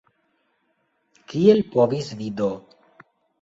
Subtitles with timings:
[1.33, 2.49] Kiel povis vi do?